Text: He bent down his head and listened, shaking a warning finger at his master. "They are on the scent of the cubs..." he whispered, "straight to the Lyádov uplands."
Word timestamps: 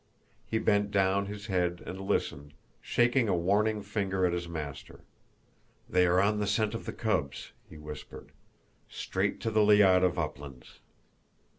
He 0.47 0.57
bent 0.57 0.89
down 0.89 1.27
his 1.27 1.45
head 1.45 1.83
and 1.85 2.01
listened, 2.01 2.55
shaking 2.81 3.29
a 3.29 3.35
warning 3.35 3.83
finger 3.83 4.25
at 4.25 4.33
his 4.33 4.47
master. 4.49 5.01
"They 5.87 6.07
are 6.07 6.19
on 6.19 6.39
the 6.39 6.47
scent 6.47 6.73
of 6.73 6.85
the 6.87 6.91
cubs..." 6.91 7.51
he 7.69 7.77
whispered, 7.77 8.31
"straight 8.89 9.39
to 9.41 9.51
the 9.51 9.59
Lyádov 9.61 10.17
uplands." 10.17 10.79